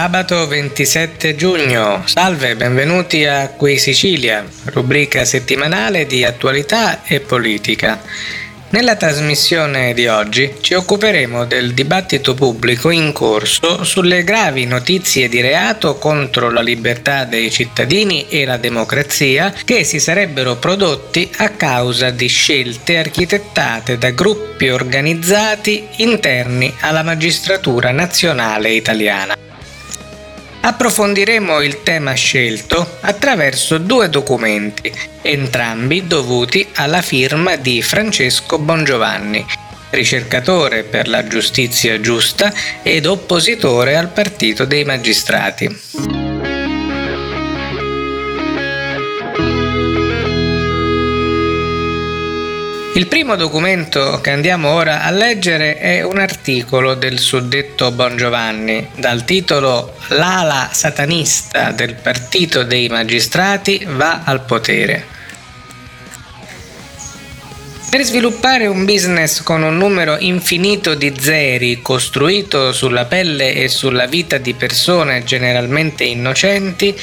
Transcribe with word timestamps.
Sabato 0.00 0.46
27 0.46 1.36
giugno, 1.36 2.04
salve, 2.06 2.56
benvenuti 2.56 3.26
a 3.26 3.50
Qui 3.50 3.76
Sicilia, 3.76 4.42
rubrica 4.72 5.26
settimanale 5.26 6.06
di 6.06 6.24
attualità 6.24 7.04
e 7.04 7.20
politica. 7.20 8.00
Nella 8.70 8.96
trasmissione 8.96 9.92
di 9.92 10.06
oggi 10.06 10.54
ci 10.62 10.72
occuperemo 10.72 11.44
del 11.44 11.74
dibattito 11.74 12.32
pubblico 12.32 12.88
in 12.88 13.12
corso 13.12 13.84
sulle 13.84 14.24
gravi 14.24 14.64
notizie 14.64 15.28
di 15.28 15.42
reato 15.42 15.96
contro 15.96 16.48
la 16.48 16.62
libertà 16.62 17.26
dei 17.26 17.50
cittadini 17.50 18.26
e 18.30 18.46
la 18.46 18.56
democrazia 18.56 19.52
che 19.66 19.84
si 19.84 20.00
sarebbero 20.00 20.56
prodotti 20.56 21.30
a 21.36 21.50
causa 21.50 22.08
di 22.08 22.26
scelte 22.26 22.96
architettate 22.96 23.98
da 23.98 24.08
gruppi 24.12 24.70
organizzati 24.70 25.86
interni 25.96 26.74
alla 26.80 27.02
magistratura 27.02 27.90
nazionale 27.90 28.70
italiana. 28.70 29.36
Approfondiremo 30.62 31.62
il 31.62 31.82
tema 31.82 32.12
scelto 32.12 32.98
attraverso 33.00 33.78
due 33.78 34.10
documenti, 34.10 34.92
entrambi 35.22 36.06
dovuti 36.06 36.66
alla 36.74 37.00
firma 37.00 37.56
di 37.56 37.80
Francesco 37.80 38.58
Bongiovanni, 38.58 39.44
ricercatore 39.88 40.82
per 40.82 41.08
la 41.08 41.26
giustizia 41.26 41.98
giusta 42.00 42.52
ed 42.82 43.06
oppositore 43.06 43.96
al 43.96 44.10
Partito 44.10 44.66
dei 44.66 44.84
Magistrati. 44.84 46.19
Il 53.00 53.06
primo 53.06 53.34
documento 53.34 54.20
che 54.20 54.28
andiamo 54.28 54.72
ora 54.72 55.04
a 55.04 55.10
leggere 55.10 55.78
è 55.78 56.02
un 56.02 56.18
articolo 56.18 56.92
del 56.92 57.18
suddetto 57.18 57.90
Bongiovanni 57.92 58.88
dal 58.94 59.24
titolo 59.24 59.96
L'ala 60.08 60.68
satanista 60.70 61.70
del 61.70 61.94
partito 61.94 62.62
dei 62.62 62.90
magistrati 62.90 63.86
va 63.88 64.20
al 64.24 64.44
potere. 64.44 65.06
Per 67.88 68.02
sviluppare 68.02 68.66
un 68.66 68.84
business 68.84 69.42
con 69.42 69.62
un 69.62 69.78
numero 69.78 70.18
infinito 70.18 70.94
di 70.94 71.14
zeri 71.18 71.80
costruito 71.80 72.74
sulla 72.74 73.06
pelle 73.06 73.54
e 73.54 73.68
sulla 73.68 74.04
vita 74.04 74.36
di 74.36 74.52
persone 74.52 75.24
generalmente 75.24 76.04
innocenti, 76.04 76.94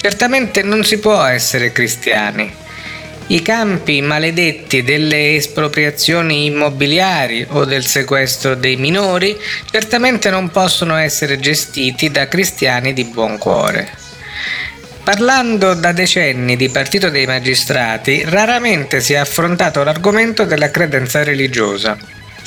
certamente 0.00 0.64
non 0.64 0.82
si 0.82 0.98
può 0.98 1.22
essere 1.22 1.70
cristiani. 1.70 2.62
I 3.26 3.40
campi 3.40 4.02
maledetti 4.02 4.82
delle 4.82 5.36
espropriazioni 5.36 6.44
immobiliari 6.44 7.46
o 7.48 7.64
del 7.64 7.86
sequestro 7.86 8.54
dei 8.54 8.76
minori 8.76 9.34
certamente 9.70 10.28
non 10.28 10.50
possono 10.50 10.96
essere 10.96 11.40
gestiti 11.40 12.10
da 12.10 12.28
cristiani 12.28 12.92
di 12.92 13.04
buon 13.04 13.38
cuore. 13.38 13.88
Parlando 15.02 15.72
da 15.72 15.92
decenni 15.92 16.56
di 16.56 16.68
partito 16.68 17.08
dei 17.08 17.24
magistrati, 17.24 18.22
raramente 18.24 19.00
si 19.00 19.14
è 19.14 19.16
affrontato 19.16 19.82
l'argomento 19.82 20.44
della 20.44 20.70
credenza 20.70 21.22
religiosa. 21.22 21.96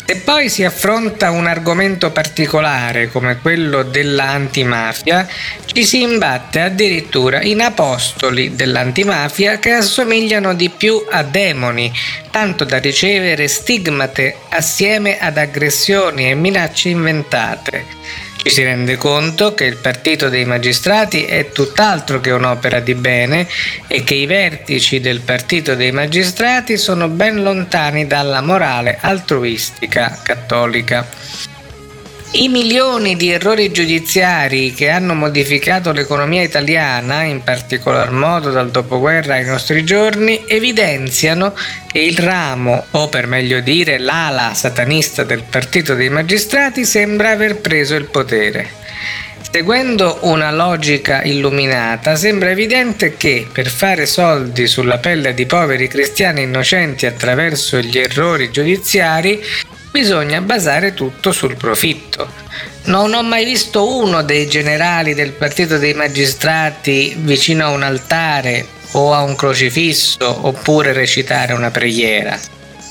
Se 0.09 0.21
poi 0.21 0.47
si 0.47 0.63
affronta 0.63 1.31
un 1.31 1.47
argomento 1.47 2.11
particolare 2.11 3.09
come 3.09 3.39
quello 3.41 3.83
dell'antimafia, 3.83 5.27
ci 5.65 5.83
si 5.83 6.01
imbatte 6.01 6.61
addirittura 6.61 7.41
in 7.41 7.59
apostoli 7.59 8.55
dell'antimafia 8.55 9.59
che 9.59 9.73
assomigliano 9.73 10.53
di 10.53 10.69
più 10.69 11.05
a 11.11 11.23
demoni, 11.23 11.91
tanto 12.31 12.63
da 12.63 12.77
ricevere 12.77 13.49
stigmate 13.49 14.37
assieme 14.47 15.19
ad 15.19 15.37
aggressioni 15.37 16.29
e 16.29 16.35
minacce 16.35 16.87
inventate. 16.87 18.26
Si 18.49 18.63
rende 18.63 18.95
conto 18.95 19.53
che 19.53 19.65
il 19.65 19.77
partito 19.77 20.29
dei 20.29 20.45
magistrati 20.45 21.25
è 21.25 21.51
tutt'altro 21.51 22.19
che 22.19 22.31
un'opera 22.31 22.79
di 22.79 22.95
bene 22.95 23.47
e 23.87 24.03
che 24.03 24.15
i 24.15 24.25
vertici 24.25 24.99
del 24.99 25.19
partito 25.19 25.75
dei 25.75 25.91
magistrati 25.91 26.77
sono 26.77 27.07
ben 27.07 27.43
lontani 27.43 28.07
dalla 28.07 28.41
morale 28.41 28.97
altruistica 28.99 30.19
cattolica. 30.23 31.05
I 32.39 32.49
milioni 32.49 33.15
di 33.15 33.31
errori 33.31 33.71
giudiziari 33.71 34.71
che 34.71 34.91
hanno 34.91 35.15
modificato 35.15 35.91
l'economia 35.91 36.43
italiana, 36.43 37.23
in 37.23 37.41
particolar 37.41 38.11
modo 38.11 38.51
dal 38.51 38.69
dopoguerra 38.69 39.33
ai 39.33 39.45
nostri 39.45 39.83
giorni, 39.83 40.43
evidenziano 40.45 41.55
che 41.91 41.97
il 41.97 42.15
ramo, 42.19 42.85
o 42.91 43.09
per 43.09 43.25
meglio 43.25 43.59
dire 43.61 43.97
l'ala 43.97 44.53
satanista 44.53 45.23
del 45.23 45.41
partito 45.49 45.95
dei 45.95 46.09
magistrati, 46.09 46.85
sembra 46.85 47.31
aver 47.31 47.55
preso 47.55 47.95
il 47.95 48.05
potere. 48.05 48.69
Seguendo 49.49 50.19
una 50.21 50.51
logica 50.51 51.23
illuminata, 51.23 52.15
sembra 52.15 52.51
evidente 52.51 53.17
che 53.17 53.47
per 53.51 53.67
fare 53.67 54.05
soldi 54.05 54.67
sulla 54.67 54.99
pelle 54.99 55.33
di 55.33 55.47
poveri 55.47 55.87
cristiani 55.87 56.43
innocenti 56.43 57.07
attraverso 57.07 57.79
gli 57.79 57.97
errori 57.97 58.51
giudiziari 58.51 59.41
bisogna 59.97 60.41
basare 60.41 60.93
tutto 60.93 61.31
sul 61.31 61.57
profitto. 61.57 62.29
Non 62.83 63.15
ho 63.15 63.23
mai 63.23 63.43
visto 63.45 63.97
uno 63.97 64.21
dei 64.21 64.47
generali 64.47 65.15
del 65.15 65.31
partito 65.31 65.79
dei 65.79 65.95
magistrati 65.95 67.15
vicino 67.17 67.65
a 67.65 67.69
un 67.71 67.81
altare 67.81 68.63
o 68.91 69.11
a 69.11 69.23
un 69.23 69.35
crocifisso 69.35 70.45
oppure 70.45 70.93
recitare 70.93 71.53
una 71.53 71.71
preghiera. 71.71 72.37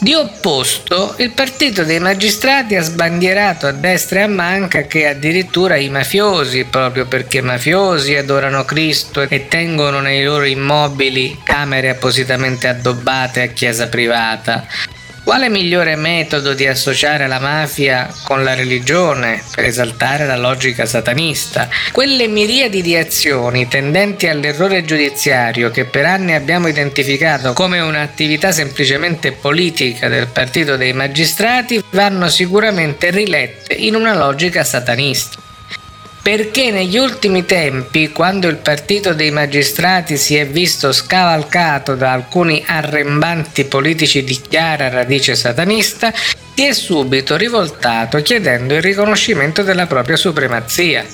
Di 0.00 0.14
opposto, 0.14 1.14
il 1.18 1.30
partito 1.30 1.84
dei 1.84 2.00
magistrati 2.00 2.74
ha 2.74 2.82
sbandierato 2.82 3.68
a 3.68 3.72
destra 3.72 4.18
e 4.18 4.22
a 4.22 4.28
manca 4.28 4.82
che 4.82 5.06
addirittura 5.06 5.76
i 5.76 5.88
mafiosi, 5.88 6.64
proprio 6.64 7.06
perché 7.06 7.40
mafiosi 7.40 8.16
adorano 8.16 8.64
Cristo 8.64 9.22
e 9.22 9.46
tengono 9.46 10.00
nei 10.00 10.24
loro 10.24 10.44
immobili 10.44 11.38
camere 11.44 11.88
appositamente 11.88 12.66
addobbate 12.66 13.42
a 13.42 13.46
chiesa 13.46 13.86
privata, 13.86 14.66
quale 15.26 15.48
migliore 15.48 15.96
metodo 15.96 16.54
di 16.54 16.68
associare 16.68 17.26
la 17.26 17.40
mafia 17.40 18.08
con 18.22 18.44
la 18.44 18.54
religione 18.54 19.42
per 19.52 19.64
esaltare 19.64 20.24
la 20.24 20.36
logica 20.36 20.86
satanista? 20.86 21.68
Quelle 21.90 22.28
miriadi 22.28 22.80
di 22.80 22.94
azioni 22.94 23.66
tendenti 23.66 24.28
all'errore 24.28 24.84
giudiziario 24.84 25.72
che 25.72 25.84
per 25.84 26.04
anni 26.04 26.32
abbiamo 26.32 26.68
identificato 26.68 27.54
come 27.54 27.80
un'attività 27.80 28.52
semplicemente 28.52 29.32
politica 29.32 30.06
del 30.06 30.28
partito 30.28 30.76
dei 30.76 30.92
magistrati 30.92 31.82
vanno 31.90 32.28
sicuramente 32.28 33.10
rilette 33.10 33.74
in 33.74 33.96
una 33.96 34.14
logica 34.14 34.62
satanista 34.62 35.45
perché 36.26 36.72
negli 36.72 36.98
ultimi 36.98 37.44
tempi, 37.44 38.10
quando 38.10 38.48
il 38.48 38.56
partito 38.56 39.14
dei 39.14 39.30
magistrati 39.30 40.16
si 40.16 40.34
è 40.34 40.44
visto 40.44 40.90
scavalcato 40.90 41.94
da 41.94 42.10
alcuni 42.10 42.64
arrembanti 42.66 43.66
politici 43.66 44.24
di 44.24 44.36
chiara 44.48 44.88
radice 44.88 45.36
satanista, 45.36 46.12
si 46.12 46.64
è 46.64 46.72
subito 46.72 47.36
rivoltato 47.36 48.20
chiedendo 48.22 48.74
il 48.74 48.82
riconoscimento 48.82 49.62
della 49.62 49.86
propria 49.86 50.16
supremazia. 50.16 51.04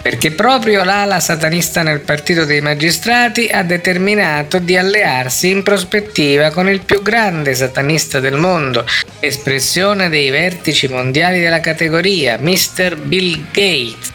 Perché 0.00 0.30
proprio 0.30 0.84
l'ala 0.84 1.20
satanista 1.20 1.82
nel 1.82 2.00
partito 2.00 2.46
dei 2.46 2.62
magistrati 2.62 3.48
ha 3.48 3.62
determinato 3.62 4.58
di 4.58 4.74
allearsi 4.74 5.50
in 5.50 5.62
prospettiva 5.62 6.48
con 6.48 6.66
il 6.70 6.80
più 6.80 7.02
grande 7.02 7.54
satanista 7.54 8.20
del 8.20 8.36
mondo, 8.36 8.86
espressione 9.20 10.08
dei 10.08 10.30
vertici 10.30 10.88
mondiali 10.88 11.40
della 11.40 11.60
categoria, 11.60 12.38
Mr. 12.40 12.96
Bill 12.96 13.44
Gates 13.52 14.12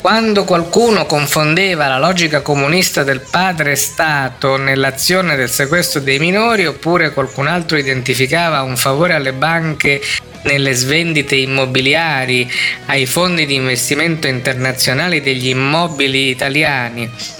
quando 0.00 0.44
qualcuno 0.44 1.04
confondeva 1.04 1.86
la 1.86 1.98
logica 1.98 2.40
comunista 2.40 3.02
del 3.02 3.20
padre 3.20 3.76
Stato 3.76 4.56
nell'azione 4.56 5.36
del 5.36 5.50
sequestro 5.50 6.00
dei 6.00 6.18
minori 6.18 6.66
oppure 6.66 7.12
qualcun 7.12 7.46
altro 7.46 7.76
identificava 7.76 8.62
un 8.62 8.78
favore 8.78 9.12
alle 9.12 9.34
banche 9.34 10.00
nelle 10.44 10.72
svendite 10.72 11.36
immobiliari 11.36 12.50
ai 12.86 13.04
fondi 13.04 13.44
di 13.44 13.56
investimento 13.56 14.26
internazionali 14.26 15.20
degli 15.20 15.48
immobili 15.48 16.30
italiani, 16.30 17.38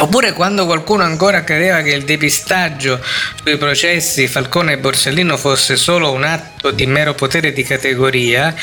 Oppure 0.00 0.32
quando 0.32 0.64
qualcuno 0.64 1.02
ancora 1.02 1.42
credeva 1.42 1.82
che 1.82 1.90
il 1.90 2.04
depistaggio 2.04 3.00
sui 3.42 3.56
processi 3.56 4.28
Falcone 4.28 4.74
e 4.74 4.78
Borsellino 4.78 5.36
fosse 5.36 5.74
solo 5.74 6.12
un 6.12 6.22
atto 6.22 6.70
di 6.70 6.86
mero 6.86 7.14
potere 7.14 7.52
di 7.52 7.64
categoria, 7.64 8.54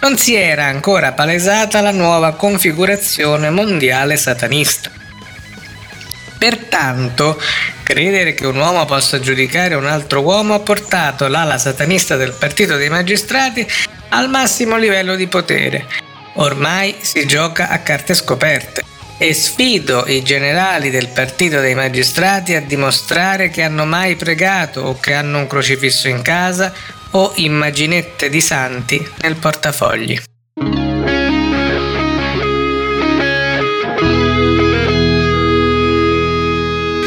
non 0.00 0.16
si 0.16 0.34
era 0.34 0.66
ancora 0.66 1.12
palesata 1.12 1.80
la 1.80 1.90
nuova 1.90 2.34
configurazione 2.34 3.50
mondiale 3.50 4.16
satanista. 4.16 4.90
Pertanto, 6.38 7.40
credere 7.82 8.32
che 8.32 8.46
un 8.46 8.56
uomo 8.56 8.84
possa 8.84 9.18
giudicare 9.18 9.74
un 9.74 9.86
altro 9.86 10.20
uomo 10.20 10.54
ha 10.54 10.60
portato 10.60 11.26
l'ala 11.26 11.58
satanista 11.58 12.16
del 12.16 12.32
partito 12.38 12.76
dei 12.76 12.88
magistrati 12.88 13.66
al 14.10 14.28
massimo 14.28 14.76
livello 14.76 15.16
di 15.16 15.26
potere. 15.26 15.86
Ormai 16.34 16.94
si 17.00 17.26
gioca 17.26 17.68
a 17.68 17.78
carte 17.78 18.14
scoperte 18.14 18.82
e 19.18 19.34
sfido 19.34 20.04
i 20.06 20.22
generali 20.22 20.90
del 20.90 21.08
partito 21.08 21.58
dei 21.58 21.74
magistrati 21.74 22.54
a 22.54 22.60
dimostrare 22.60 23.50
che 23.50 23.64
hanno 23.64 23.84
mai 23.84 24.14
pregato 24.14 24.82
o 24.82 25.00
che 25.00 25.12
hanno 25.12 25.38
un 25.38 25.48
crocifisso 25.48 26.06
in 26.06 26.22
casa 26.22 26.72
o 27.12 27.32
immaginette 27.36 28.28
di 28.28 28.40
santi 28.40 29.06
nel 29.22 29.36
portafogli. 29.36 30.20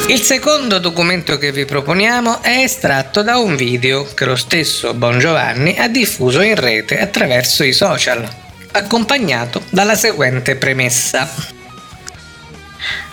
Il 0.08 0.20
secondo 0.20 0.80
documento 0.80 1.38
che 1.38 1.54
vi 1.54 1.64
proponiamo 1.64 2.42
è 2.42 2.64
estratto 2.64 3.22
da 3.22 3.38
un 3.38 3.56
video 3.56 4.06
che 4.14 4.26
lo 4.26 4.36
stesso 4.36 4.94
Bon 4.94 5.18
Giovanni 5.20 5.78
ha 5.78 5.88
diffuso 5.88 6.42
in 6.42 6.56
rete 6.56 7.00
attraverso 7.00 7.64
i 7.64 7.72
social, 7.72 8.28
accompagnato 8.74 9.64
dalla 9.70 9.96
seguente 9.96 10.58
premessa. 10.58 11.30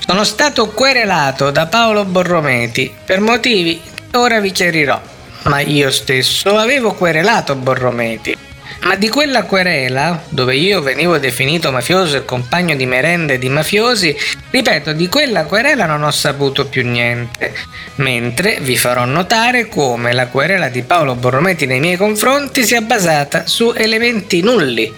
Sono 0.05 0.25
stato 0.25 0.71
querelato 0.71 1.53
da 1.53 1.67
Paolo 1.67 2.05
Borrometi 2.05 2.93
per 3.05 3.21
motivi 3.21 3.81
che 4.11 4.17
ora 4.17 4.41
vi 4.41 4.51
chiarirò 4.51 5.18
ma 5.45 5.61
io 5.61 5.91
stesso 5.91 6.57
avevo 6.57 6.93
querelato 6.95 7.55
Borrometi 7.55 8.47
ma 8.83 8.95
di 8.95 9.09
quella 9.09 9.43
querela, 9.43 10.23
dove 10.29 10.55
io 10.55 10.81
venivo 10.81 11.19
definito 11.19 11.73
mafioso 11.73 12.17
e 12.17 12.25
compagno 12.25 12.77
di 12.77 12.87
merende 12.87 13.37
di 13.37 13.49
mafiosi, 13.49 14.17
ripeto, 14.51 14.93
di 14.93 15.09
quella 15.09 15.45
querela 15.45 15.85
non 15.85 16.05
ho 16.05 16.11
saputo 16.11 16.67
più 16.67 16.89
niente. 16.89 17.53
Mentre 17.97 18.59
vi 18.61 18.77
farò 18.77 19.05
notare 19.05 19.69
come 19.69 20.13
la 20.13 20.29
querela 20.29 20.69
di 20.69 20.83
Paolo 20.83 21.17
Borrometti 21.17 21.67
nei 21.67 21.81
miei 21.81 21.97
confronti 21.97 22.65
sia 22.65 22.81
basata 22.81 23.47
su 23.47 23.73
elementi 23.77 24.41
nulli. 24.43 24.95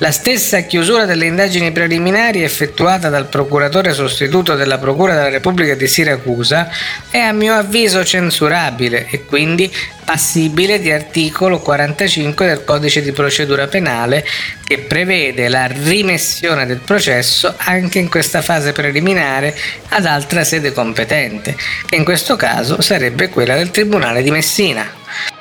La 0.00 0.12
stessa 0.12 0.60
chiusura 0.60 1.06
delle 1.06 1.26
indagini 1.26 1.72
preliminari 1.72 2.44
effettuata 2.44 3.08
dal 3.08 3.26
procuratore 3.26 3.92
sostituto 3.92 4.54
della 4.54 4.78
Procura 4.78 5.14
della 5.14 5.28
Repubblica 5.28 5.74
di 5.74 5.88
Siracusa 5.88 6.70
è 7.10 7.18
a 7.18 7.32
mio 7.32 7.54
avviso 7.54 8.04
censurabile 8.04 9.08
e 9.10 9.24
quindi 9.24 9.68
passibile 10.04 10.78
di 10.78 10.92
articolo 10.92 11.58
45 11.58 12.46
del 12.46 12.64
codice 12.64 13.02
di 13.02 13.10
procedura 13.10 13.66
penale 13.66 14.24
che 14.62 14.78
prevede 14.78 15.48
la 15.48 15.66
rimessione 15.66 16.64
del 16.64 16.78
processo 16.78 17.52
anche 17.56 17.98
in 17.98 18.08
questa 18.08 18.40
fase 18.40 18.70
preliminare 18.70 19.52
ad 19.88 20.06
altra 20.06 20.44
sede 20.44 20.72
competente, 20.72 21.56
che 21.86 21.96
in 21.96 22.04
questo 22.04 22.36
caso 22.36 22.80
sarebbe 22.80 23.30
quella 23.30 23.56
del 23.56 23.72
Tribunale 23.72 24.22
di 24.22 24.30
Messina. 24.30 24.97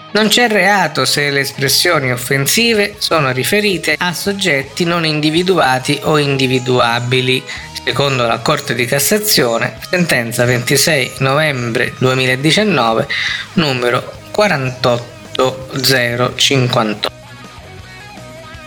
Non 0.09 0.29
c'è 0.29 0.47
reato 0.47 1.03
se 1.03 1.29
le 1.29 1.41
espressioni 1.41 2.13
offensive 2.13 2.95
sono 2.97 3.29
riferite 3.31 3.97
a 3.99 4.13
soggetti 4.13 4.85
non 4.85 5.05
individuati 5.05 5.99
o 6.03 6.17
individuabili, 6.17 7.43
secondo 7.83 8.25
la 8.25 8.39
Corte 8.39 8.73
di 8.73 8.85
Cassazione, 8.85 9.77
sentenza 9.89 10.45
26 10.45 11.15
novembre 11.19 11.93
2019, 11.97 13.05
numero 13.53 14.13
48058. 14.31 17.11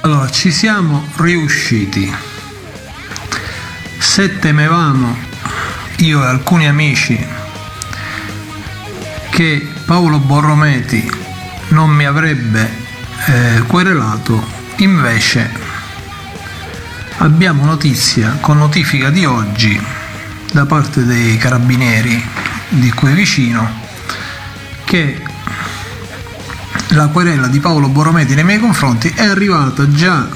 Allora, 0.03 0.31
ci 0.31 0.53
siamo 0.53 1.09
riusciti. 1.17 2.15
Se 3.99 4.39
temevamo, 4.39 5.17
io 5.99 6.23
e 6.23 6.27
alcuni 6.27 6.69
amici, 6.69 7.19
che 9.31 9.67
Paolo 9.87 10.19
Borrometi 10.19 11.20
non 11.71 11.91
mi 11.91 12.05
avrebbe 12.05 12.71
eh, 13.27 13.63
querelato, 13.67 14.45
invece 14.77 15.51
abbiamo 17.19 17.65
notizia 17.65 18.39
con 18.41 18.59
notifica 18.59 19.11
di 19.11 19.25
oggi 19.25 19.81
da 20.53 20.67
parte 20.67 21.05
dei 21.05 21.37
carabinieri 21.37 22.23
di 22.69 22.91
qui 22.93 23.13
vicino 23.13 23.69
che 24.85 25.23
la 26.89 27.09
querela 27.09 27.47
di 27.47 27.61
Paolo 27.61 27.89
Borrometi 27.89 28.35
nei 28.35 28.45
miei 28.45 28.59
confronti 28.59 29.13
è 29.15 29.25
arrivata 29.25 29.89
già 29.91 30.29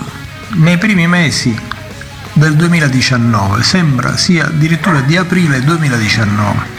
nei 0.52 0.78
primi 0.78 1.06
mesi 1.08 1.56
del 2.32 2.54
2019, 2.54 3.62
sembra 3.62 4.16
sia 4.16 4.46
addirittura 4.46 5.00
di 5.00 5.16
aprile 5.16 5.62
2019. 5.62 6.72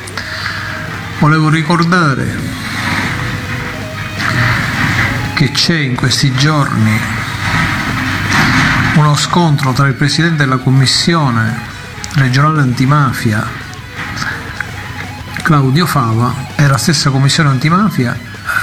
Volevo 1.19 1.49
ricordare 1.49 2.27
che 5.35 5.51
c'è 5.51 5.75
in 5.75 5.95
questi 5.95 6.33
giorni 6.33 6.97
uno 8.95 9.15
scontro 9.17 9.73
tra 9.73 9.85
il 9.85 9.93
Presidente 9.93 10.37
della 10.37 10.55
Commissione 10.55 11.59
regionale 12.13 12.61
antimafia 12.61 13.45
Claudio 15.43 15.85
Fava 15.85 16.33
e 16.55 16.65
la 16.67 16.77
stessa 16.77 17.09
Commissione 17.09 17.49
antimafia 17.49 18.17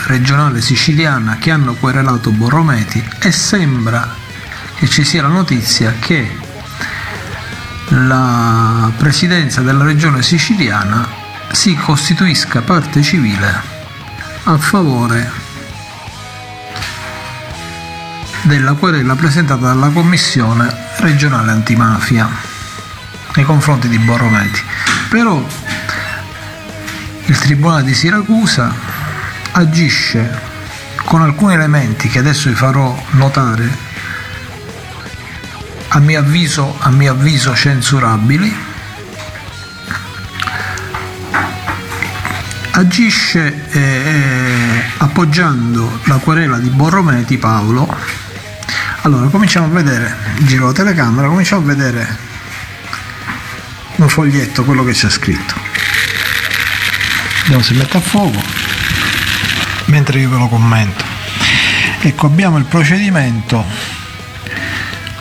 regionale 0.06 0.62
siciliana 0.62 1.36
che 1.36 1.50
hanno 1.50 1.74
querelato 1.74 2.30
Borrometi 2.30 3.06
e 3.18 3.30
sembra 3.30 4.16
che 4.74 4.88
ci 4.88 5.04
sia 5.04 5.20
la 5.20 5.28
notizia 5.28 5.92
che 6.00 6.38
la 7.88 8.90
presidenza 8.96 9.60
della 9.60 9.84
regione 9.84 10.22
siciliana 10.22 11.06
si 11.52 11.74
costituisca 11.74 12.62
parte 12.62 13.02
civile 13.02 13.60
a 14.44 14.56
favore 14.56 15.41
della 18.42 18.72
querela 18.72 19.14
presentata 19.14 19.66
dalla 19.66 19.88
commissione 19.88 20.72
regionale 20.98 21.52
antimafia 21.52 22.28
nei 23.34 23.44
confronti 23.44 23.88
di 23.88 23.98
Borrometi. 23.98 24.60
Però 25.08 25.44
il 27.24 27.38
Tribunale 27.38 27.84
di 27.84 27.94
Siracusa 27.94 28.74
agisce 29.52 30.40
con 31.04 31.22
alcuni 31.22 31.54
elementi 31.54 32.08
che 32.08 32.18
adesso 32.18 32.48
vi 32.48 32.54
farò 32.54 33.00
notare 33.10 33.90
a 35.88 35.98
mio 35.98 36.18
avviso, 36.18 36.76
a 36.78 36.90
mio 36.90 37.12
avviso 37.12 37.54
censurabili 37.54 38.70
agisce 42.72 43.68
eh, 43.70 43.80
eh, 43.80 44.84
appoggiando 44.98 46.00
la 46.04 46.16
querela 46.16 46.58
di 46.58 46.70
Borrometi 46.70 47.36
Paolo 47.36 47.86
allora 49.02 49.28
cominciamo 49.28 49.66
a 49.66 49.70
vedere 49.70 50.16
giro 50.40 50.66
la 50.66 50.72
telecamera 50.72 51.28
cominciamo 51.28 51.62
a 51.62 51.64
vedere 51.74 52.18
un 53.96 54.08
foglietto 54.08 54.64
quello 54.64 54.84
che 54.84 54.92
c'è 54.92 55.10
scritto 55.10 55.54
vediamo 57.42 57.62
se 57.62 57.74
mette 57.74 57.96
a 57.96 58.00
fuoco 58.00 58.62
mentre 59.92 60.20
io 60.20 60.30
ve 60.30 60.38
lo 60.38 60.48
commento. 60.48 61.04
Ecco, 62.00 62.26
abbiamo 62.26 62.56
il 62.56 62.64
procedimento 62.64 63.62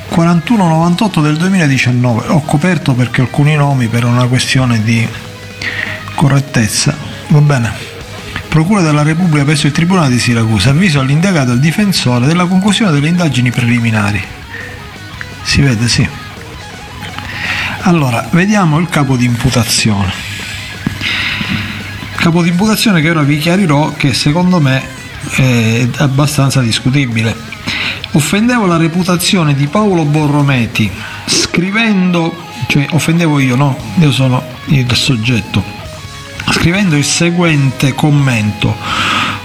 4198 0.07 1.21
del 1.21 1.37
2019. 1.37 2.27
Ho 2.29 2.41
coperto 2.41 2.93
perché 2.93 3.21
alcuni 3.21 3.55
nomi 3.55 3.87
per 3.87 4.05
una 4.05 4.25
questione 4.27 4.81
di 4.81 5.07
correttezza. 6.15 6.95
Va 7.27 7.39
bene. 7.39 7.90
Procura 8.51 8.81
della 8.81 9.01
Repubblica 9.01 9.45
presso 9.45 9.67
il 9.67 9.71
Tribunale 9.71 10.09
di 10.09 10.19
Siracusa 10.19 10.71
avviso 10.71 10.99
all'indagato 10.99 11.51
e 11.51 11.53
al 11.53 11.61
difensore 11.61 12.25
della 12.27 12.43
conclusione 12.43 12.91
delle 12.91 13.07
indagini 13.07 13.49
preliminari. 13.49 14.21
Si 15.41 15.61
vede, 15.61 15.87
sì. 15.87 16.05
Allora, 17.83 18.27
vediamo 18.31 18.77
il 18.77 18.89
capo 18.89 19.15
di 19.15 19.23
imputazione 19.23 20.11
capo 22.21 22.43
di 22.43 22.49
imputazione 22.49 23.01
che 23.01 23.09
ora 23.09 23.23
vi 23.23 23.39
chiarirò 23.39 23.93
che 23.93 24.13
secondo 24.13 24.59
me 24.59 24.83
è 25.31 25.87
abbastanza 25.99 26.61
discutibile. 26.61 27.35
Offendevo 28.11 28.67
la 28.67 28.77
reputazione 28.77 29.55
di 29.55 29.65
Paolo 29.65 30.03
Borrometi 30.03 30.91
scrivendo, 31.25 32.49
cioè 32.67 32.85
offendevo 32.91 33.39
io, 33.39 33.55
no, 33.55 33.75
io 33.95 34.11
sono 34.11 34.43
il 34.65 34.93
soggetto, 34.93 35.63
scrivendo 36.49 36.95
il 36.95 37.05
seguente 37.05 37.93
commento. 37.93 38.75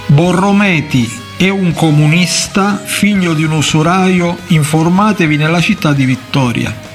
Borrometi 0.07 1.09
è 1.37 1.49
un 1.49 1.73
comunista, 1.73 2.81
figlio 2.83 3.33
di 3.33 3.43
un 3.43 3.51
usuraio, 3.51 4.37
informatevi 4.47 5.37
nella 5.37 5.61
città 5.61 5.93
di 5.93 6.05
Vittoria 6.05 6.85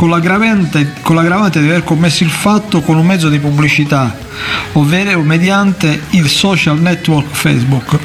con 0.00 0.08
l'aggravante, 0.08 1.60
di 1.60 1.68
aver 1.68 1.84
commesso 1.84 2.24
il 2.24 2.30
fatto 2.30 2.80
con 2.80 2.96
un 2.96 3.04
mezzo 3.04 3.28
di 3.28 3.38
pubblicità, 3.38 4.16
ovvero 4.72 5.20
mediante 5.20 6.04
il 6.10 6.26
social 6.28 6.80
network 6.80 7.28
Facebook, 7.30 7.98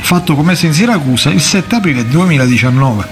fatto 0.00 0.34
commesso 0.34 0.66
in 0.66 0.72
Siracusa 0.72 1.30
il 1.30 1.40
7 1.40 1.76
aprile 1.76 2.08
2019. 2.08 3.06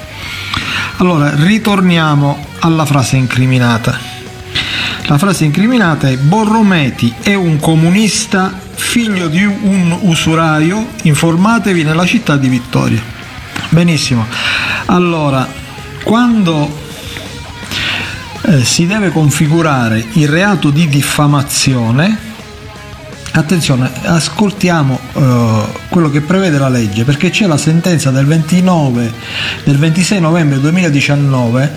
Allora, 0.97 1.35
ritorniamo 1.37 2.45
alla 2.61 2.85
frase 2.85 3.17
incriminata. 3.17 4.14
La 5.07 5.19
frase 5.19 5.45
incriminata 5.45 6.09
è 6.09 6.17
Borrometi 6.17 7.13
è 7.21 7.35
un 7.35 7.61
comunista, 7.61 8.59
figlio 8.73 9.29
di 9.29 9.45
un 9.45 9.99
usuraio, 10.01 10.93
informatevi 11.03 11.83
nella 11.83 12.07
città 12.07 12.39
di 12.39 12.49
Vittoria. 12.49 13.03
Benissimo. 13.69 14.27
Allora, 14.87 15.47
quando 16.05 16.75
eh, 18.47 18.65
si 18.65 18.87
deve 18.87 19.11
configurare 19.11 20.03
il 20.13 20.27
reato 20.27 20.71
di 20.71 20.89
diffamazione, 20.89 22.17
attenzione, 23.33 23.91
ascoltiamo 24.05 25.04
uh, 25.15 25.67
quello 25.89 26.11
che 26.11 26.21
prevede 26.21 26.59
la 26.59 26.69
legge, 26.69 27.05
perché 27.05 27.31
c'è 27.31 27.47
la 27.47 27.57
sentenza 27.57 28.11
del 28.11 28.27
29 28.27 29.13
del 29.65 29.79
26 29.79 30.21
novembre 30.21 30.61
2019 30.61 31.73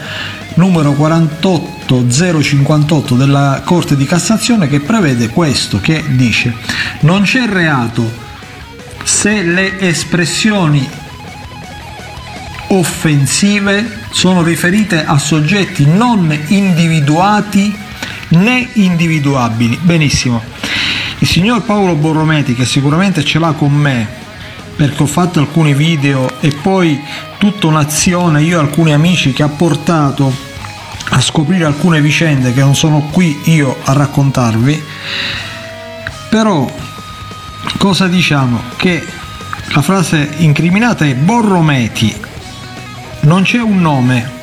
numero 0.55 0.91
48058 0.93 3.15
della 3.15 3.61
Corte 3.63 3.95
di 3.95 4.05
Cassazione 4.05 4.67
che 4.67 4.79
prevede 4.79 5.29
questo 5.29 5.79
che 5.79 6.03
dice 6.07 6.55
non 7.01 7.21
c'è 7.21 7.45
reato 7.45 8.11
se 9.03 9.43
le 9.43 9.79
espressioni 9.79 10.89
offensive 12.69 13.99
sono 14.09 14.41
riferite 14.41 15.05
a 15.05 15.17
soggetti 15.17 15.85
non 15.85 16.37
individuati 16.47 17.85
né 18.29 18.67
individuabili. 18.73 19.77
Benissimo. 19.81 20.41
Il 21.19 21.27
signor 21.27 21.63
Paolo 21.63 21.95
Borrometi, 21.95 22.53
che 22.53 22.65
sicuramente 22.65 23.23
ce 23.23 23.39
l'ha 23.39 23.53
con 23.53 23.73
me, 23.73 24.07
perché 24.75 25.01
ho 25.01 25.07
fatto 25.07 25.39
alcuni 25.39 25.73
video 25.73 26.39
e 26.39 26.49
poi 26.61 27.01
tutta 27.39 27.65
un'azione, 27.67 28.43
io 28.43 28.57
e 28.57 28.61
alcuni 28.61 28.93
amici, 28.93 29.33
che 29.33 29.41
ha 29.41 29.49
portato 29.49 30.31
a 31.09 31.21
scoprire 31.21 31.65
alcune 31.65 32.01
vicende 32.01 32.53
che 32.53 32.59
non 32.59 32.75
sono 32.75 33.09
qui 33.11 33.39
io 33.45 33.77
a 33.85 33.93
raccontarvi, 33.93 34.83
però 36.29 36.71
cosa 37.77 38.07
diciamo? 38.07 38.61
Che 38.75 39.05
la 39.69 39.81
frase 39.81 40.33
incriminata 40.37 41.05
è 41.05 41.15
Borrometi, 41.15 42.15
non 43.21 43.41
c'è 43.43 43.59
un 43.59 43.81
nome. 43.81 44.35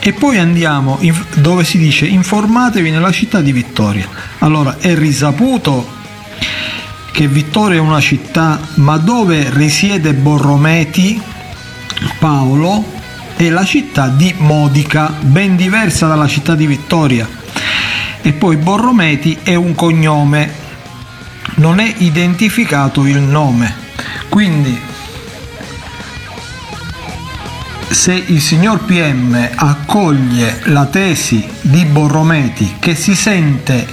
E 0.00 0.12
poi 0.12 0.38
andiamo 0.38 0.98
dove 1.34 1.64
si 1.64 1.76
dice 1.76 2.06
informatevi 2.06 2.90
nella 2.90 3.10
città 3.10 3.40
di 3.40 3.52
Vittoria. 3.52 4.08
Allora 4.38 4.78
è 4.78 4.94
risaputo 4.94 5.96
che 7.12 7.26
Vittoria 7.26 7.78
è 7.78 7.80
una 7.80 8.00
città, 8.00 8.60
ma 8.74 8.96
dove 8.96 9.50
risiede 9.50 10.14
Borrometi, 10.14 11.20
Paolo, 12.18 12.84
è 13.34 13.48
la 13.48 13.64
città 13.64 14.08
di 14.08 14.32
Modica, 14.38 15.12
ben 15.20 15.56
diversa 15.56 16.06
dalla 16.06 16.28
città 16.28 16.54
di 16.54 16.66
Vittoria. 16.66 17.28
E 18.22 18.32
poi 18.32 18.56
Borrometi 18.56 19.38
è 19.42 19.54
un 19.54 19.74
cognome, 19.74 20.52
non 21.56 21.80
è 21.80 21.92
identificato 21.98 23.04
il 23.04 23.18
nome. 23.18 23.74
Quindi 24.28 24.80
se 27.90 28.12
il 28.12 28.40
signor 28.40 28.84
PM 28.84 29.48
accoglie 29.54 30.60
la 30.64 30.86
tesi 30.86 31.46
di 31.62 31.84
Borrometi 31.86 32.76
che 32.78 32.94
si 32.94 33.14
sente 33.14 33.86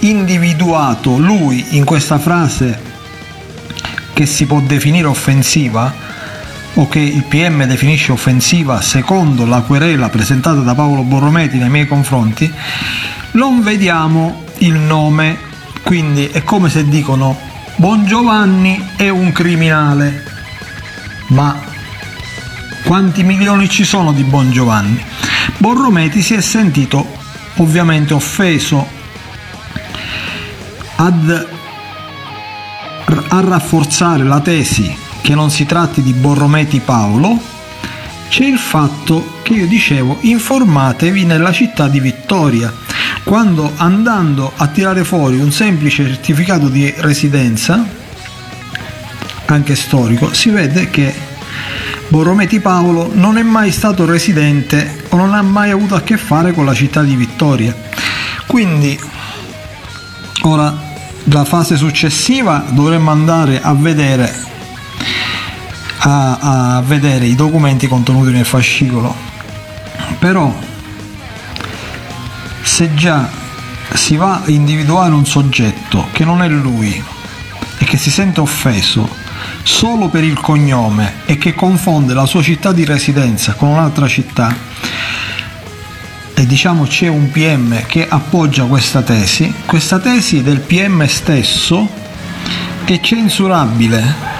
individuato 0.00 1.18
lui 1.18 1.76
in 1.76 1.84
questa 1.84 2.18
frase 2.18 2.90
che 4.12 4.26
si 4.26 4.46
può 4.46 4.60
definire 4.60 5.06
offensiva 5.06 5.92
o 6.74 6.88
che 6.88 7.00
il 7.00 7.24
PM 7.24 7.64
definisce 7.64 8.12
offensiva 8.12 8.80
secondo 8.80 9.44
la 9.44 9.60
querela 9.60 10.08
presentata 10.08 10.60
da 10.60 10.74
Paolo 10.74 11.02
Borrometi 11.02 11.58
nei 11.58 11.68
miei 11.68 11.86
confronti, 11.86 12.50
non 13.32 13.62
vediamo 13.62 14.44
il 14.58 14.74
nome, 14.74 15.36
quindi 15.82 16.26
è 16.28 16.42
come 16.44 16.70
se 16.70 16.88
dicono 16.88 17.36
Buon 17.76 18.06
Giovanni 18.06 18.90
è 18.96 19.08
un 19.08 19.32
criminale, 19.32 20.24
ma 21.28 21.70
quanti 22.84 23.22
milioni 23.22 23.68
ci 23.68 23.84
sono 23.84 24.12
di 24.12 24.24
Bon 24.24 24.50
Giovanni. 24.50 25.02
Borrometi 25.58 26.22
si 26.22 26.34
è 26.34 26.40
sentito 26.40 27.06
ovviamente 27.56 28.14
offeso 28.14 28.86
ad, 30.96 31.48
a 33.28 33.40
rafforzare 33.40 34.24
la 34.24 34.40
tesi 34.40 34.94
che 35.20 35.34
non 35.34 35.50
si 35.50 35.64
tratti 35.66 36.02
di 36.02 36.12
Borrometi 36.12 36.80
Paolo, 36.80 37.40
c'è 38.28 38.44
il 38.44 38.58
fatto 38.58 39.40
che 39.42 39.52
io 39.52 39.66
dicevo 39.66 40.18
informatevi 40.20 41.24
nella 41.24 41.52
città 41.52 41.88
di 41.88 42.00
Vittoria, 42.00 42.72
quando 43.24 43.72
andando 43.76 44.52
a 44.56 44.66
tirare 44.68 45.04
fuori 45.04 45.38
un 45.38 45.52
semplice 45.52 46.06
certificato 46.06 46.68
di 46.68 46.92
residenza, 46.98 47.84
anche 49.46 49.76
storico, 49.76 50.32
si 50.32 50.50
vede 50.50 50.90
che 50.90 51.14
Borrometi 52.12 52.60
Paolo 52.60 53.08
non 53.14 53.38
è 53.38 53.42
mai 53.42 53.70
stato 53.70 54.04
residente 54.04 55.04
o 55.08 55.16
non 55.16 55.32
ha 55.32 55.40
mai 55.40 55.70
avuto 55.70 55.94
a 55.94 56.02
che 56.02 56.18
fare 56.18 56.52
con 56.52 56.66
la 56.66 56.74
città 56.74 57.02
di 57.02 57.16
Vittoria. 57.16 57.74
Quindi 58.46 59.00
ora 60.42 60.78
la 61.24 61.44
fase 61.46 61.78
successiva 61.78 62.66
dovremmo 62.68 63.10
andare 63.10 63.62
a 63.62 63.72
vedere, 63.72 64.30
a, 66.00 66.76
a 66.76 66.82
vedere 66.82 67.24
i 67.24 67.34
documenti 67.34 67.88
contenuti 67.88 68.30
nel 68.30 68.44
fascicolo. 68.44 69.16
Però 70.18 70.54
se 72.60 72.92
già 72.92 73.26
si 73.94 74.16
va 74.16 74.42
a 74.44 74.50
individuare 74.50 75.14
un 75.14 75.24
soggetto 75.24 76.08
che 76.12 76.26
non 76.26 76.42
è 76.42 76.48
lui 76.48 77.02
e 77.78 77.84
che 77.86 77.96
si 77.96 78.10
sente 78.10 78.40
offeso 78.40 79.21
solo 79.62 80.08
per 80.08 80.24
il 80.24 80.38
cognome 80.40 81.20
e 81.24 81.38
che 81.38 81.54
confonde 81.54 82.14
la 82.14 82.26
sua 82.26 82.42
città 82.42 82.72
di 82.72 82.84
residenza 82.84 83.54
con 83.54 83.68
un'altra 83.68 84.06
città, 84.08 84.54
e 86.34 86.46
diciamo 86.46 86.84
c'è 86.84 87.08
un 87.08 87.30
PM 87.30 87.84
che 87.86 88.08
appoggia 88.08 88.64
questa 88.64 89.02
tesi, 89.02 89.52
questa 89.66 89.98
tesi 89.98 90.42
del 90.42 90.60
PM 90.60 91.06
stesso 91.06 92.00
è 92.92 93.00
censurabile. 93.00 94.30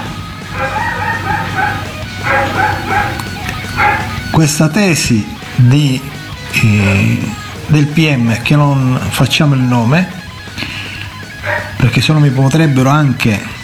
Questa 4.29 4.67
tesi 4.69 5.25
di, 5.55 5.99
eh, 6.51 7.31
del 7.67 7.87
PM, 7.87 8.41
che 8.41 8.55
non 8.55 8.99
facciamo 9.09 9.53
il 9.55 9.61
nome, 9.61 10.07
perché 11.77 12.01
se 12.01 12.13
no 12.13 12.19
mi 12.19 12.29
potrebbero 12.29 12.89
anche 12.89 13.61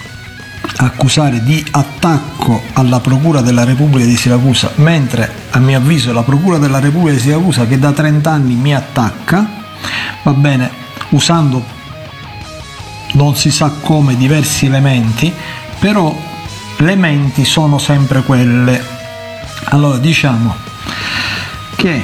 accusare 0.82 1.44
di 1.44 1.64
attacco 1.72 2.62
alla 2.74 3.00
Procura 3.00 3.42
della 3.42 3.66
Repubblica 3.66 4.06
di 4.06 4.16
Siracusa, 4.16 4.72
mentre 4.76 5.30
a 5.50 5.60
mio 5.60 5.78
avviso 5.78 6.14
la 6.14 6.24
Procura 6.24 6.58
della 6.58 6.80
Repubblica 6.80 7.16
di 7.16 7.22
Siracusa 7.22 7.68
che 7.68 7.78
da 7.78 7.92
30 7.92 8.32
anni 8.32 8.56
mi 8.56 8.74
attacca, 8.74 9.46
va 10.24 10.32
bene, 10.34 10.72
usando 11.10 11.78
non 13.14 13.36
si 13.36 13.52
sa 13.52 13.72
come 13.82 14.16
diversi 14.16 14.68
elementi, 14.68 15.34
però 15.80 16.16
le 16.78 16.96
menti 16.96 17.44
sono 17.44 17.78
sempre 17.78 18.22
quelle. 18.24 18.82
Allora 19.72 19.98
diciamo 19.98 20.56
che 21.76 22.04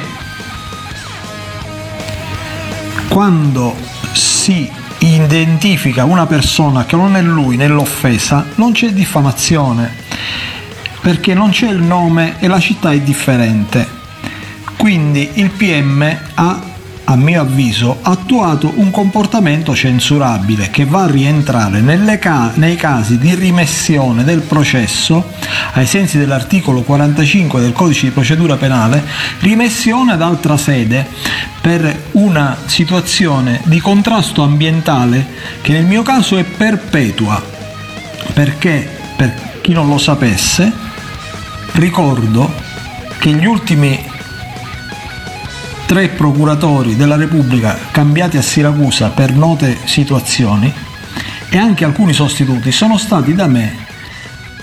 quando 3.08 3.76
si 4.12 4.70
identifica 5.14 6.06
una 6.06 6.26
persona 6.26 6.86
che 6.86 6.96
non 6.96 7.16
è 7.16 7.22
lui 7.22 7.58
nell'offesa, 7.58 8.46
non 8.56 8.72
c'è 8.72 8.90
diffamazione, 8.90 9.94
perché 11.02 11.34
non 11.34 11.52
c'è 11.52 11.70
il 11.70 11.82
nome 11.82 12.36
e 12.40 12.48
la 12.48 12.60
città 12.60 12.92
è 12.92 13.00
differente. 13.00 13.88
Quindi 14.78 15.30
il 15.36 15.52
PM 15.52 16.18
ha 16.34 16.74
a 17.08 17.16
mio 17.16 17.42
avviso, 17.42 18.00
attuato 18.02 18.74
un 18.76 18.90
comportamento 18.90 19.76
censurabile 19.76 20.70
che 20.72 20.86
va 20.86 21.04
a 21.04 21.12
rientrare 21.12 21.82
ca- 22.18 22.52
nei 22.56 22.76
casi 22.76 23.20
di 23.20 23.36
rimessione 23.36 24.24
del 24.24 24.42
processo 24.42 25.32
ai 25.74 25.86
sensi 25.86 26.18
dell'articolo 26.18 26.82
45 26.82 27.62
del 27.62 27.74
codice 27.74 28.08
di 28.08 28.12
procedura 28.12 28.56
penale, 28.56 29.04
rimessione 29.40 30.14
ad 30.14 30.22
altra 30.22 30.58
sede 30.58 31.08
per 31.66 32.10
una 32.12 32.60
situazione 32.68 33.60
di 33.64 33.80
contrasto 33.80 34.44
ambientale 34.44 35.26
che 35.62 35.72
nel 35.72 35.86
mio 35.86 36.04
caso 36.04 36.38
è 36.38 36.44
perpetua, 36.44 37.44
perché 38.34 38.88
per 39.16 39.62
chi 39.62 39.74
non 39.74 39.90
lo 39.90 39.98
sapesse, 39.98 40.72
ricordo 41.72 42.54
che 43.18 43.32
gli 43.32 43.48
ultimi 43.48 44.00
tre 45.88 46.10
procuratori 46.10 46.96
della 46.96 47.16
Repubblica 47.16 47.76
cambiati 47.90 48.38
a 48.38 48.44
Siracusa 48.44 49.10
per 49.10 49.34
note 49.34 49.76
situazioni 49.86 50.72
e 51.50 51.58
anche 51.58 51.84
alcuni 51.84 52.14
sostituti 52.14 52.72
sono 52.72 53.00
stati 53.00 53.34
da 53.34 53.48
me 53.48 53.76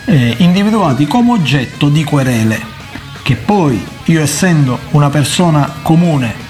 eh, 0.05 0.37
individuati 0.39 1.09
come 1.09 1.33
oggetto 1.33 1.89
di 1.89 2.05
querele 2.05 2.65
che 3.25 3.35
poi 3.35 3.85
io 4.05 4.21
essendo 4.21 4.79
una 4.93 5.11
persona 5.11 5.69
comune 5.83 6.42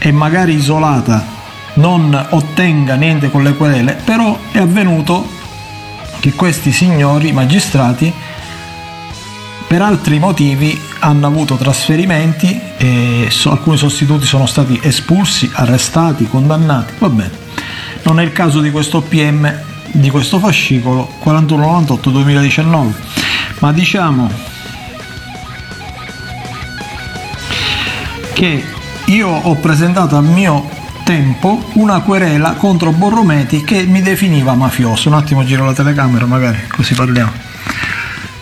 e 0.00 0.10
magari 0.10 0.54
isolata 0.54 1.24
non 1.74 2.26
ottenga 2.30 2.96
niente 2.96 3.30
con 3.30 3.44
le 3.44 3.54
querele 3.54 4.00
però 4.04 4.36
è 4.50 4.58
avvenuto 4.58 5.24
che 6.18 6.32
questi 6.32 6.72
signori 6.72 7.32
magistrati 7.32 8.12
per 9.70 9.82
altri 9.82 10.18
motivi 10.18 10.76
hanno 10.98 11.28
avuto 11.28 11.54
trasferimenti 11.54 12.60
e 12.76 13.30
alcuni 13.44 13.76
sostituti 13.76 14.26
sono 14.26 14.44
stati 14.46 14.80
espulsi, 14.82 15.48
arrestati, 15.52 16.28
condannati. 16.28 16.94
Va 16.98 17.08
bene, 17.08 17.30
non 18.02 18.18
è 18.18 18.24
il 18.24 18.32
caso 18.32 18.60
di 18.60 18.72
questo 18.72 19.00
PM, 19.00 19.48
di 19.92 20.10
questo 20.10 20.40
fascicolo 20.40 21.08
4198-2019. 21.24 22.92
Ma 23.60 23.72
diciamo 23.72 24.28
che 28.32 28.64
io 29.10 29.28
ho 29.28 29.56
presentato 29.56 30.16
al 30.16 30.24
mio 30.24 30.68
tempo 31.02 31.64
una 31.72 31.98
querela 32.00 32.52
contro 32.52 32.92
Borrometi 32.92 33.64
che 33.64 33.82
mi 33.82 34.02
definiva 34.02 34.54
mafioso. 34.54 35.08
Un 35.08 35.16
attimo 35.16 35.44
giro 35.44 35.64
la 35.64 35.72
telecamera 35.72 36.26
magari 36.26 36.58
così 36.68 36.94
parliamo. 36.94 37.32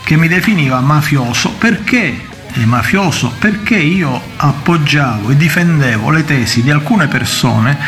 Che 0.05 0.17
mi 0.17 0.29
definiva 0.29 0.79
mafioso 0.81 1.53
perché 1.53 2.27
è 2.53 2.65
mafioso 2.65 3.33
perché 3.39 3.77
io 3.77 4.21
appoggiavo 4.37 5.31
e 5.31 5.37
difendevo 5.37 6.11
le 6.11 6.25
tesi 6.25 6.63
di 6.63 6.71
alcune 6.71 7.07
persone 7.07 7.79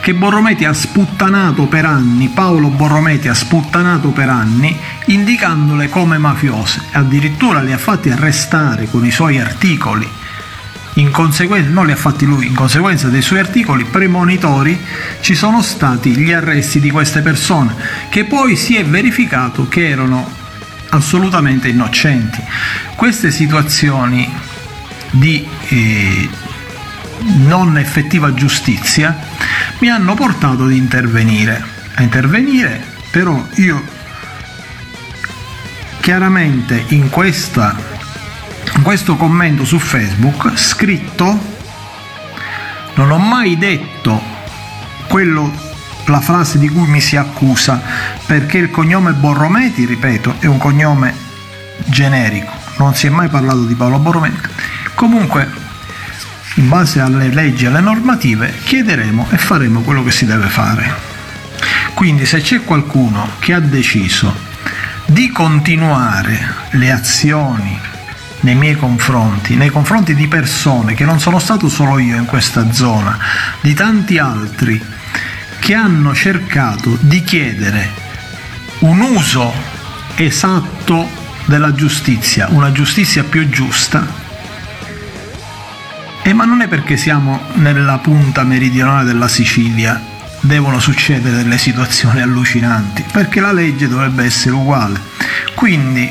che 0.00 0.14
Borrometi 0.14 0.64
ha 0.64 0.72
sputtanato 0.72 1.66
per 1.66 1.84
anni, 1.84 2.28
Paolo 2.28 2.68
Borrometi 2.68 3.28
ha 3.28 3.34
sputtanato 3.34 4.10
per 4.10 4.30
anni 4.30 4.74
indicandole 5.06 5.90
come 5.90 6.16
mafiose 6.16 6.80
addirittura 6.92 7.60
le 7.60 7.74
ha 7.74 7.78
fatti 7.78 8.08
arrestare 8.08 8.88
con 8.88 9.04
i 9.04 9.10
suoi 9.10 9.38
articoli 9.38 10.19
in 10.94 11.10
conseguenza, 11.10 11.70
non 11.70 11.86
li 11.86 11.92
ha 11.92 11.96
fatti 11.96 12.24
lui, 12.24 12.46
in 12.46 12.54
conseguenza 12.54 13.08
dei 13.08 13.22
suoi 13.22 13.38
articoli 13.38 13.84
premonitori 13.84 14.78
ci 15.20 15.34
sono 15.34 15.62
stati 15.62 16.16
gli 16.16 16.32
arresti 16.32 16.80
di 16.80 16.90
queste 16.90 17.20
persone, 17.20 17.74
che 18.08 18.24
poi 18.24 18.56
si 18.56 18.76
è 18.76 18.84
verificato 18.84 19.68
che 19.68 19.88
erano 19.88 20.28
assolutamente 20.90 21.68
innocenti. 21.68 22.42
Queste 22.96 23.30
situazioni 23.30 24.28
di 25.10 25.46
eh, 25.68 26.28
non 27.46 27.78
effettiva 27.78 28.34
giustizia 28.34 29.16
mi 29.78 29.88
hanno 29.88 30.14
portato 30.14 30.64
ad 30.64 30.72
intervenire. 30.72 31.78
A 31.94 32.02
intervenire, 32.02 32.82
però 33.10 33.46
io 33.54 33.82
chiaramente 36.00 36.84
in 36.88 37.10
questa 37.10 37.89
questo 38.82 39.16
commento 39.16 39.64
su 39.64 39.78
Facebook 39.78 40.56
scritto 40.56 41.38
non 42.94 43.10
ho 43.10 43.18
mai 43.18 43.56
detto 43.56 44.20
quello 45.06 45.68
la 46.06 46.20
frase 46.20 46.58
di 46.58 46.68
cui 46.68 46.88
mi 46.88 47.00
si 47.00 47.16
accusa 47.16 47.80
perché 48.26 48.58
il 48.58 48.70
cognome 48.70 49.12
Borrometi 49.12 49.84
ripeto 49.84 50.36
è 50.40 50.46
un 50.46 50.58
cognome 50.58 51.14
generico. 51.84 52.52
Non 52.78 52.94
si 52.94 53.06
è 53.06 53.10
mai 53.10 53.28
parlato 53.28 53.64
di 53.64 53.74
Paolo 53.74 53.98
Borrometi. 53.98 54.48
Comunque 54.94 55.48
in 56.54 56.68
base 56.68 57.00
alle 57.00 57.28
leggi 57.28 57.64
e 57.64 57.68
alle 57.68 57.80
normative 57.80 58.52
chiederemo 58.64 59.28
e 59.30 59.36
faremo 59.36 59.80
quello 59.80 60.02
che 60.02 60.10
si 60.10 60.26
deve 60.26 60.48
fare. 60.48 60.92
Quindi 61.94 62.26
se 62.26 62.40
c'è 62.40 62.64
qualcuno 62.64 63.28
che 63.38 63.52
ha 63.52 63.60
deciso 63.60 64.48
di 65.06 65.30
continuare 65.30 66.54
le 66.70 66.90
azioni 66.90 67.78
nei 68.40 68.54
miei 68.54 68.76
confronti, 68.76 69.56
nei 69.56 69.70
confronti 69.70 70.14
di 70.14 70.28
persone 70.28 70.94
che 70.94 71.04
non 71.04 71.20
sono 71.20 71.38
stato 71.38 71.68
solo 71.68 71.98
io 71.98 72.16
in 72.16 72.26
questa 72.26 72.72
zona, 72.72 73.18
di 73.60 73.74
tanti 73.74 74.18
altri 74.18 74.82
che 75.58 75.74
hanno 75.74 76.14
cercato 76.14 76.96
di 77.00 77.22
chiedere 77.22 77.90
un 78.80 79.00
uso 79.00 79.52
esatto 80.14 81.08
della 81.44 81.74
giustizia, 81.74 82.48
una 82.50 82.72
giustizia 82.72 83.24
più 83.24 83.48
giusta. 83.48 84.06
E 86.22 86.32
ma 86.32 86.44
non 86.44 86.62
è 86.62 86.68
perché 86.68 86.96
siamo 86.96 87.40
nella 87.54 87.98
punta 87.98 88.42
meridionale 88.44 89.04
della 89.04 89.28
Sicilia 89.28 90.00
devono 90.40 90.78
succedere 90.80 91.36
delle 91.36 91.58
situazioni 91.58 92.22
allucinanti, 92.22 93.04
perché 93.12 93.40
la 93.40 93.52
legge 93.52 93.88
dovrebbe 93.88 94.24
essere 94.24 94.54
uguale. 94.54 95.00
Quindi 95.54 96.10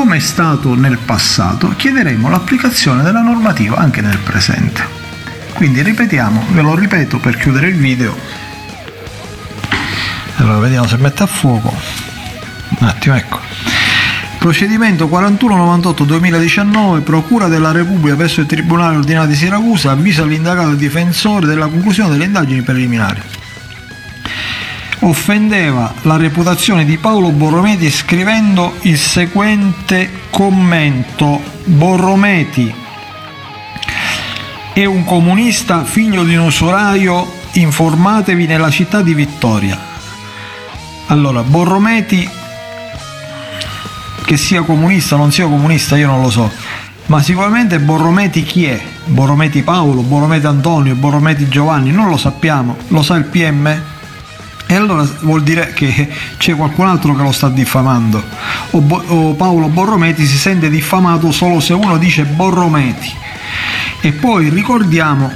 come 0.00 0.16
è 0.16 0.20
stato 0.20 0.74
nel 0.74 0.96
passato, 0.96 1.74
chiederemo 1.76 2.30
l'applicazione 2.30 3.02
della 3.02 3.20
normativa 3.20 3.76
anche 3.76 4.00
nel 4.00 4.16
presente. 4.16 4.82
Quindi 5.52 5.82
ripetiamo, 5.82 6.42
ve 6.52 6.62
lo 6.62 6.74
ripeto 6.74 7.18
per 7.18 7.36
chiudere 7.36 7.68
il 7.68 7.76
video. 7.76 8.16
Allora 10.36 10.56
vediamo 10.56 10.86
se 10.86 10.96
mette 10.96 11.22
a 11.22 11.26
fuoco. 11.26 11.76
Un 12.78 12.88
attimo, 12.88 13.14
ecco. 13.14 13.40
Procedimento 14.38 15.06
4198-2019, 15.06 17.02
Procura 17.02 17.48
della 17.48 17.70
Repubblica 17.70 18.16
presso 18.16 18.40
il 18.40 18.46
Tribunale 18.46 18.96
Ordinario 18.96 19.28
di 19.28 19.36
Siracusa 19.36 19.90
avvisa 19.90 20.24
l'indagato 20.24 20.76
difensore 20.76 21.46
della 21.46 21.66
conclusione 21.66 22.08
delle 22.08 22.24
indagini 22.24 22.62
preliminari 22.62 23.20
offendeva 25.00 25.94
la 26.02 26.16
reputazione 26.16 26.84
di 26.84 26.98
Paolo 26.98 27.30
Borrometi 27.30 27.90
scrivendo 27.90 28.74
il 28.82 28.98
seguente 28.98 30.10
commento 30.30 31.40
Borrometi 31.64 32.74
è 34.74 34.84
un 34.84 35.04
comunista 35.04 35.84
figlio 35.84 36.22
di 36.24 36.36
un 36.36 36.46
usuraio 36.46 37.26
informatevi 37.52 38.46
nella 38.46 38.70
città 38.70 39.00
di 39.00 39.14
Vittoria 39.14 39.78
allora 41.06 41.42
Borrometi 41.42 42.28
che 44.24 44.36
sia 44.36 44.62
comunista 44.62 45.14
o 45.14 45.18
non 45.18 45.32
sia 45.32 45.44
comunista 45.44 45.96
io 45.96 46.08
non 46.08 46.20
lo 46.20 46.30
so 46.30 46.52
ma 47.06 47.22
sicuramente 47.22 47.80
Borrometi 47.80 48.44
chi 48.44 48.66
è? 48.66 48.80
Borrometi 49.06 49.62
Paolo, 49.62 50.02
Borrometi 50.02 50.46
Antonio, 50.46 50.94
Borrometi 50.94 51.48
Giovanni, 51.48 51.90
non 51.90 52.08
lo 52.08 52.16
sappiamo, 52.16 52.76
lo 52.86 53.02
sa 53.02 53.16
il 53.16 53.24
PM? 53.24 53.89
E 54.70 54.76
allora 54.76 55.02
vuol 55.22 55.42
dire 55.42 55.72
che 55.72 56.08
c'è 56.38 56.54
qualcun 56.54 56.86
altro 56.86 57.16
che 57.16 57.22
lo 57.22 57.32
sta 57.32 57.48
diffamando. 57.48 58.22
O, 58.70 58.80
Bo- 58.80 59.02
o 59.04 59.34
Paolo 59.34 59.66
Borrometi 59.66 60.24
si 60.24 60.36
sente 60.36 60.70
diffamato 60.70 61.32
solo 61.32 61.58
se 61.58 61.72
uno 61.72 61.98
dice 61.98 62.22
Borrometi. 62.22 63.12
E 64.00 64.12
poi 64.12 64.48
ricordiamo, 64.48 65.28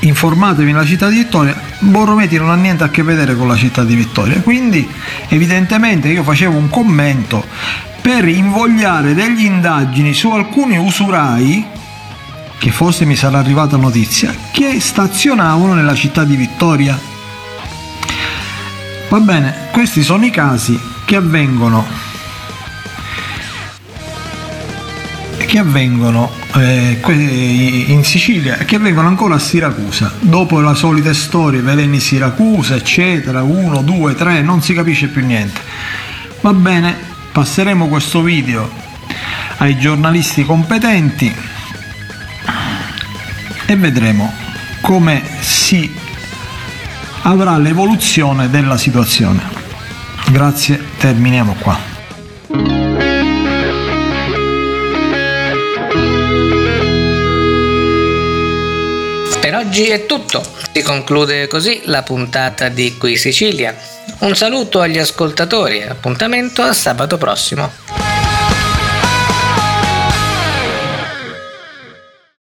informatevi 0.00 0.72
nella 0.72 0.84
città 0.84 1.08
di 1.08 1.18
Vittoria, 1.18 1.56
Borrometi 1.78 2.36
non 2.36 2.50
ha 2.50 2.56
niente 2.56 2.82
a 2.82 2.88
che 2.88 3.04
vedere 3.04 3.36
con 3.36 3.46
la 3.46 3.56
città 3.56 3.84
di 3.84 3.94
Vittoria. 3.94 4.40
Quindi 4.40 4.84
evidentemente 5.28 6.08
io 6.08 6.24
facevo 6.24 6.58
un 6.58 6.68
commento 6.68 7.46
per 8.00 8.26
invogliare 8.26 9.14
degli 9.14 9.44
indagini 9.44 10.12
su 10.12 10.32
alcuni 10.32 10.76
usurai 10.76 11.64
che 12.58 12.70
forse 12.72 13.04
mi 13.04 13.14
sarà 13.14 13.38
arrivata 13.38 13.76
notizia 13.76 14.34
che 14.50 14.80
stazionavano 14.80 15.74
nella 15.74 15.94
città 15.94 16.24
di 16.24 16.34
Vittoria 16.34 17.14
Va 19.08 19.20
bene, 19.20 19.68
questi 19.70 20.02
sono 20.02 20.24
i 20.24 20.30
casi 20.30 20.78
che 21.04 21.14
avvengono. 21.14 21.86
Che 25.38 25.58
avvengono 25.58 26.30
eh, 26.56 26.98
in 27.86 28.02
Sicilia 28.02 28.58
e 28.58 28.64
che 28.64 28.76
avvengono 28.76 29.06
ancora 29.06 29.36
a 29.36 29.38
Siracusa. 29.38 30.12
Dopo 30.18 30.60
la 30.60 30.74
solita 30.74 31.14
storia 31.14 31.62
veleni 31.62 32.00
Siracusa 32.00 32.74
eccetera 32.74 33.42
1, 33.44 33.82
2, 33.82 34.14
3 34.16 34.42
non 34.42 34.60
si 34.60 34.74
capisce 34.74 35.06
più 35.06 35.24
niente. 35.24 35.60
Va 36.40 36.52
bene 36.52 36.96
passeremo 37.30 37.86
questo 37.86 38.22
video 38.22 38.68
ai 39.58 39.78
giornalisti 39.78 40.44
competenti 40.44 41.32
e 43.66 43.76
vedremo 43.76 44.32
come 44.80 45.22
si 45.40 46.05
avrà 47.28 47.58
l'evoluzione 47.58 48.48
della 48.48 48.76
situazione. 48.76 49.42
Grazie, 50.30 50.80
terminiamo 50.96 51.56
qua. 51.58 51.76
Per 59.40 59.54
oggi 59.54 59.86
è 59.86 60.06
tutto, 60.06 60.44
si 60.72 60.82
conclude 60.82 61.48
così 61.48 61.82
la 61.86 62.02
puntata 62.02 62.68
di 62.68 62.96
Qui 62.96 63.16
Sicilia. 63.16 63.76
Un 64.20 64.36
saluto 64.36 64.80
agli 64.80 64.98
ascoltatori 64.98 65.78
e 65.78 65.88
appuntamento 65.88 66.62
a 66.62 66.72
sabato 66.72 67.18
prossimo. 67.18 67.85